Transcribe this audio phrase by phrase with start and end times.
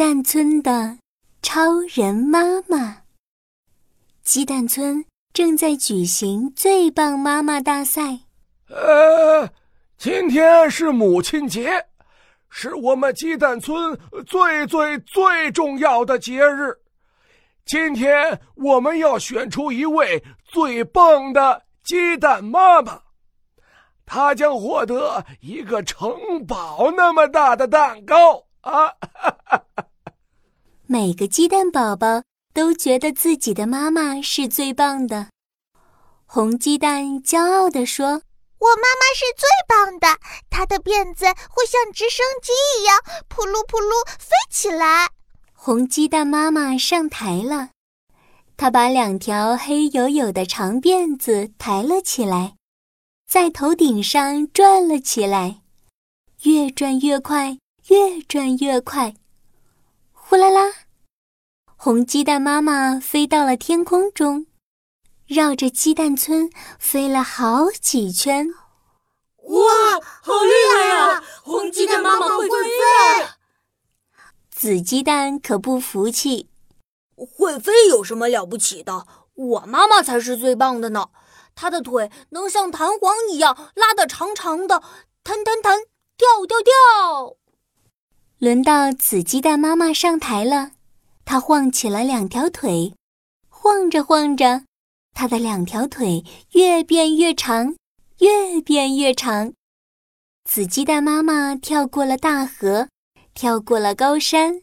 [0.00, 0.96] 蛋村的
[1.42, 1.60] 超
[1.94, 3.02] 人妈妈。
[4.22, 8.20] 鸡蛋村正在举行最棒妈妈大赛。
[8.70, 9.46] 呃，
[9.98, 11.88] 今天是母亲节，
[12.48, 13.94] 是我们鸡蛋村
[14.26, 16.78] 最最最重要的节日。
[17.66, 23.02] 今天我们要选出一位最棒的鸡蛋妈妈，
[24.06, 26.10] 她将获得一个城
[26.46, 28.94] 堡那么大的蛋糕啊！
[30.92, 35.28] 每个鸡蛋宝宝都觉得自己的妈妈是最棒的。
[36.26, 38.22] 红鸡蛋骄傲地说
[38.58, 40.18] ：“我妈妈是最棒的，
[40.50, 45.10] 她的辫子会像直升机一样扑噜扑噜飞起来。”
[45.54, 47.68] 红鸡蛋妈妈上台了，
[48.56, 52.56] 她把两条黑黝黝的长辫子抬了起来，
[53.28, 55.60] 在头顶上转了起来，
[56.42, 59.14] 越转越快，越转越快。
[60.30, 60.72] 呼啦啦，
[61.74, 64.46] 红鸡蛋妈妈飞到了天空中，
[65.26, 68.46] 绕着鸡蛋村飞了好几圈。
[69.38, 69.66] 哇，
[70.22, 71.24] 好厉害呀！
[71.42, 72.56] 红鸡蛋妈妈会飞。
[74.52, 76.48] 紫鸡蛋可不服气，
[77.16, 79.08] 会飞有什么了不起的？
[79.34, 81.08] 我妈妈才是最棒的呢！
[81.56, 84.80] 她的腿能像弹簧一样拉得长长的，
[85.24, 85.80] 弹弹弹，
[86.16, 87.36] 跳跳跳。
[88.40, 90.70] 轮到紫鸡蛋妈妈上台了，
[91.26, 92.94] 她晃起了两条腿，
[93.50, 94.62] 晃着晃着，
[95.14, 97.76] 她的两条腿越变越长，
[98.20, 99.52] 越变越长。
[100.48, 102.88] 紫鸡蛋妈妈跳过了大河。
[103.32, 104.60] 跳过了高山，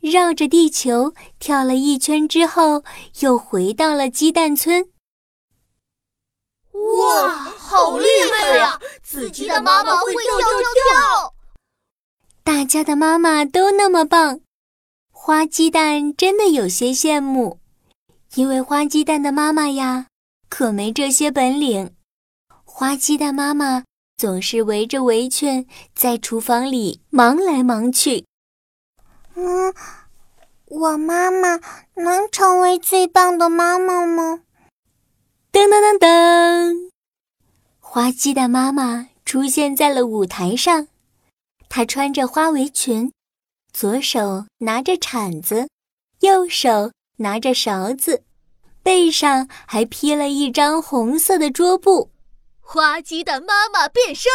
[0.00, 2.84] 绕着地球跳了一圈之后，
[3.20, 4.88] 又回到了鸡蛋村。
[6.72, 8.80] 哇，好厉害呀！
[9.02, 11.34] 紫鸡的妈妈会跳跳跳。
[12.42, 14.40] 大家的妈妈都那么棒，
[15.10, 17.58] 花鸡蛋真的有些羡慕，
[18.34, 20.06] 因为花鸡蛋的妈妈呀，
[20.48, 21.94] 可没这些本领。
[22.64, 23.84] 花鸡蛋妈妈。
[24.14, 25.66] 总是围着围裙
[25.96, 28.24] 在厨房里忙来忙去。
[29.34, 29.74] 嗯，
[30.66, 31.58] 我妈妈
[31.94, 34.42] 能成为最棒的妈妈吗？
[35.50, 36.90] 噔噔噔噔，
[37.80, 40.86] 花鸡蛋妈妈出现在了舞台上。
[41.74, 43.10] 她穿着花围裙，
[43.72, 45.70] 左手拿着铲子，
[46.20, 48.24] 右手拿着勺子，
[48.82, 52.10] 背上还披了一张红色的桌布。
[52.60, 54.30] 花鸡蛋妈妈变身，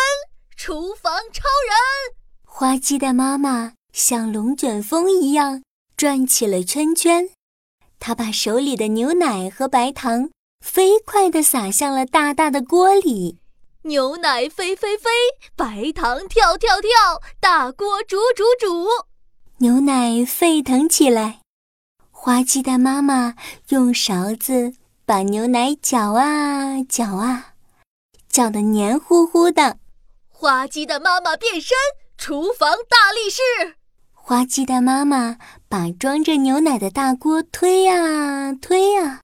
[0.56, 2.18] 厨房超人。
[2.44, 5.62] 花鸡蛋妈妈像龙卷风一样
[5.96, 7.30] 转起了圈圈，
[8.00, 10.32] 她把手里的牛奶和白糖
[10.66, 13.38] 飞快地洒向了大大的锅里。
[13.88, 15.10] 牛奶飞飞飞，
[15.56, 18.86] 白糖跳跳跳，大锅煮煮煮，
[19.60, 21.40] 牛奶沸腾起来。
[22.12, 23.36] 花鸡蛋妈妈
[23.70, 24.74] 用勺子
[25.06, 27.54] 把牛奶搅啊搅啊。
[28.28, 29.78] 搅得黏糊糊的，
[30.28, 31.78] 花鸡蛋妈妈变身，
[32.18, 33.42] 厨房大力士。
[34.12, 35.38] 花鸡蛋妈妈
[35.70, 39.22] 把装着牛奶的大锅推呀推呀，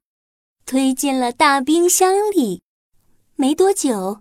[0.64, 2.62] 推进了大冰箱里。
[3.36, 4.20] 没多久，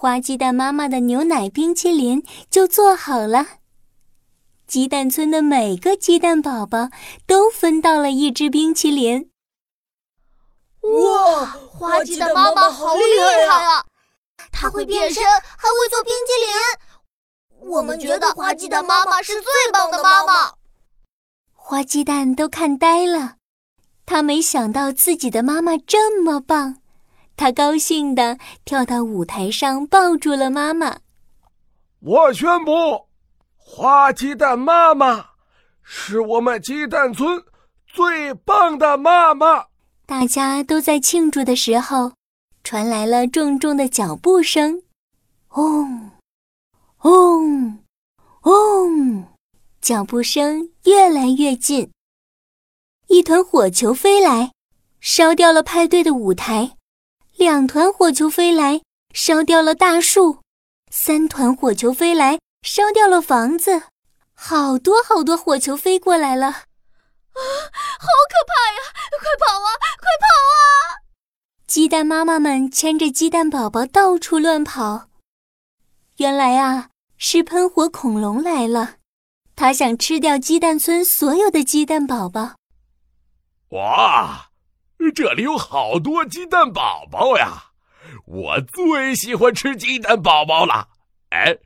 [0.00, 3.46] 花鸡蛋妈妈的牛奶冰淇淋就做好了。
[4.66, 6.88] 鸡蛋村的每个鸡蛋宝宝
[7.26, 9.30] 都分到了一只冰淇淋。
[10.80, 13.02] 哇，花鸡蛋妈妈好厉
[13.46, 13.84] 害啊！
[14.50, 17.70] 她会变身，还会做冰淇淋。
[17.70, 20.54] 我们觉得花鸡蛋妈妈是最棒的妈妈。
[21.52, 23.34] 花鸡蛋都看呆了，
[24.06, 26.78] 他没想到自己的妈妈这么棒。
[27.40, 30.98] 他高兴地跳到舞台上，抱住了妈妈。
[32.00, 33.08] 我宣布，
[33.56, 35.30] 花鸡蛋妈妈
[35.82, 37.42] 是我们鸡蛋村
[37.86, 39.68] 最棒的妈妈。
[40.04, 42.12] 大家都在庆祝的时候。
[42.62, 44.82] 传来了重重的脚步声，
[45.54, 46.10] 嗡，
[46.98, 47.78] 嗡，
[48.42, 49.24] 嗡，
[49.80, 51.90] 脚步声越来越近。
[53.06, 54.52] 一团火球飞来，
[55.00, 56.76] 烧掉了派对的舞台；
[57.40, 58.82] 两团火球飞来，
[59.14, 60.42] 烧掉了大树；
[60.90, 63.84] 三团火球飞来，烧掉了房子。
[64.34, 68.92] 好多好多火球飞过来了，啊，好可怕呀！
[69.18, 71.00] 快跑啊，快跑啊！
[71.66, 75.08] 鸡蛋妈妈们牵着鸡蛋宝宝到处乱跑，
[76.18, 78.96] 原来啊是喷火恐龙来了，
[79.56, 82.56] 它想吃掉鸡蛋村所有的鸡蛋宝宝。
[83.70, 84.49] 哇，
[85.14, 87.72] 这里有好多鸡蛋宝宝呀！
[88.26, 90.88] 我最喜欢吃鸡蛋宝宝了。
[91.30, 91.56] 哎，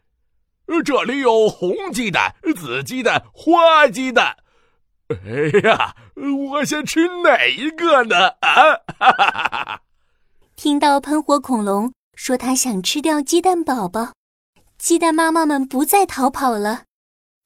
[0.84, 4.36] 这里有红鸡蛋、紫鸡蛋、花鸡蛋，
[5.08, 5.96] 哎呀，
[6.50, 8.28] 我先吃哪一个呢？
[8.40, 8.80] 啊！
[8.98, 9.80] 哈哈哈哈
[10.56, 14.12] 听到喷火恐龙说他想吃掉鸡蛋宝宝，
[14.78, 16.84] 鸡蛋妈妈们不再逃跑了，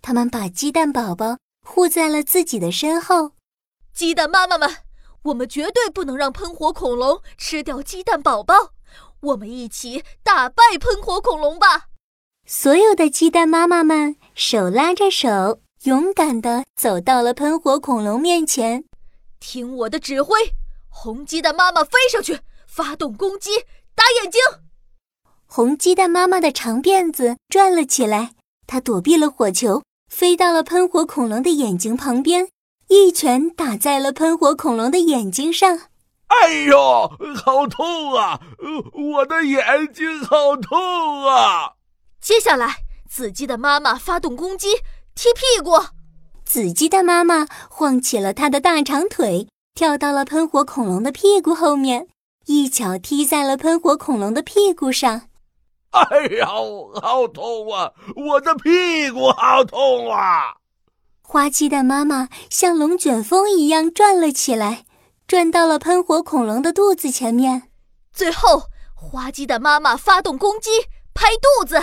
[0.02, 3.32] 他们把鸡蛋宝宝护在了自己的身后。
[3.92, 4.68] 鸡蛋妈妈们，
[5.24, 8.72] 我们绝对不能让喷火恐龙吃掉鸡蛋宝宝，
[9.20, 11.88] 我们一起打败喷火恐龙吧！
[12.46, 15.60] 所有的鸡蛋妈妈们手拉着手。
[15.84, 18.82] 勇敢地走到了喷火恐龙面前，
[19.38, 20.34] 听我的指挥，
[20.88, 23.50] 红鸡蛋妈妈飞上去，发动攻击，
[23.94, 24.40] 打眼睛。
[25.46, 28.32] 红鸡蛋妈妈的长辫子转了起来，
[28.66, 32.48] 它躲避了火球，飞到了喷火恐龙的眼睛旁边，
[32.88, 35.78] 一拳打在了喷火恐龙的眼睛上。
[36.28, 38.40] 哎呦，好痛啊！
[38.92, 41.72] 我的眼睛好痛啊！
[42.20, 42.76] 接下来，
[43.08, 44.68] 紫鸡的妈妈发动攻击。
[45.14, 45.72] 踢屁股！
[46.44, 52.08] 紫鸡的妈妈晃起了它的大长腿，跳到了喷火恐龙的屁股后面，
[52.46, 55.22] 一脚踢在了喷火恐龙的屁股上。
[55.90, 56.46] 哎呀，
[57.02, 57.92] 好痛啊！
[58.14, 60.57] 我的屁股好痛啊！
[61.30, 64.86] 花鸡蛋妈妈像龙卷风一样转了起来，
[65.26, 67.64] 转到了喷火恐龙的肚子前面。
[68.14, 68.62] 最后，
[68.94, 70.70] 花鸡蛋妈妈发动攻击，
[71.12, 71.78] 拍肚子。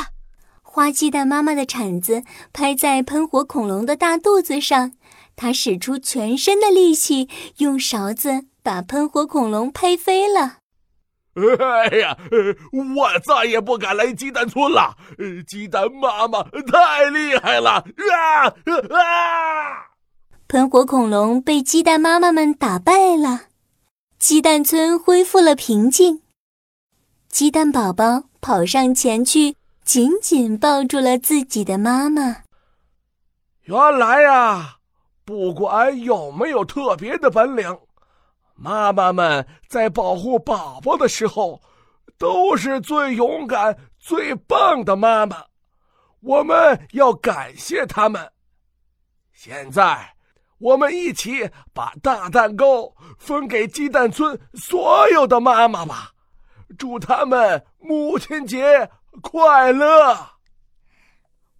[0.63, 4.93] 花鸡蛋妈妈的铲子拍在喷火恐龙的大肚子上，
[5.35, 10.57] 它使出全身的力气，用勺子把喷火恐龙拍飞了。
[11.35, 12.17] 哎呀，
[12.95, 14.95] 我再也不敢来鸡蛋村了！
[15.47, 17.71] 鸡蛋妈妈太厉害了！
[17.71, 18.47] 啊
[18.91, 19.91] 啊！
[20.47, 23.41] 喷火恐龙被鸡蛋妈妈们打败了，
[24.17, 26.21] 鸡蛋村恢复了平静。
[27.27, 29.55] 鸡蛋宝宝跑上前去。
[29.85, 32.37] 紧紧抱住了自己的妈妈。
[33.65, 34.77] 原来呀，
[35.23, 37.77] 不管有没有特别的本领，
[38.55, 41.61] 妈妈们在保护宝宝的时候，
[42.17, 45.45] 都是最勇敢、最棒的妈妈。
[46.21, 48.31] 我们要感谢他们。
[49.33, 50.15] 现在，
[50.57, 56.11] 我们一起把大蛋糕分给鸡蛋村所有的妈妈吧，
[56.77, 58.89] 祝他们母亲节！
[59.21, 60.13] 快乐，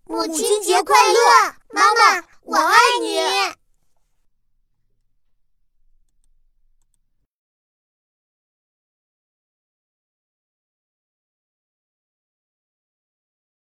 [0.04, 3.65] 母亲节快乐，妈妈，我爱你。